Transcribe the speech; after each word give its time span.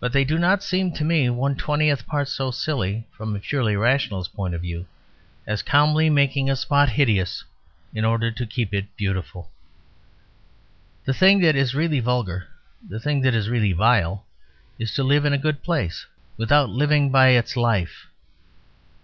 But 0.00 0.12
they 0.12 0.24
do 0.24 0.36
not 0.36 0.64
seem 0.64 0.90
to 0.94 1.04
me 1.04 1.30
one 1.30 1.54
twentieth 1.54 2.08
part 2.08 2.26
so 2.26 2.50
silly, 2.50 3.06
from 3.12 3.36
a 3.36 3.38
purely 3.38 3.76
rationalist 3.76 4.34
point 4.34 4.52
of 4.52 4.62
view, 4.62 4.84
as 5.46 5.62
calmly 5.62 6.10
making 6.10 6.50
a 6.50 6.56
spot 6.56 6.88
hideous 6.88 7.44
in 7.94 8.04
order 8.04 8.32
to 8.32 8.46
keep 8.46 8.74
it 8.74 8.86
beautiful." 8.96 9.52
The 11.04 11.14
thing 11.14 11.38
that 11.42 11.54
is 11.54 11.72
really 11.72 12.00
vulgar, 12.00 12.48
the 12.84 12.98
thing 12.98 13.20
that 13.20 13.32
is 13.36 13.48
really 13.48 13.72
vile, 13.72 14.24
is 14.76 14.92
to 14.96 15.04
live 15.04 15.24
in 15.24 15.32
a 15.32 15.38
good 15.38 15.62
place 15.62 16.04
Without 16.36 16.68
living 16.68 17.10
by 17.10 17.28
its 17.28 17.56
life. 17.56 18.08